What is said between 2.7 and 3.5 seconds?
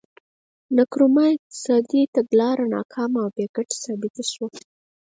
ناکامه او بې